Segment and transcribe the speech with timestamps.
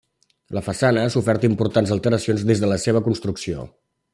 [0.57, 3.69] La façana ha sofert importants alteracions des de la seva construcció.